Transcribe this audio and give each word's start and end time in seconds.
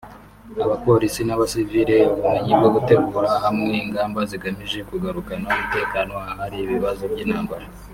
abapolisi 0.65 1.21
n’abasivile 1.23 1.95
ubumenyi 2.11 2.51
bwo 2.59 2.69
gutegurira 2.75 3.29
hamwe 3.45 3.69
ingamba 3.83 4.19
zigamije 4.29 4.79
kugarukana 4.89 5.45
umutekano 5.53 6.13
ahari 6.31 6.57
ibibazo 6.65 7.03
by’intambara 7.11 7.65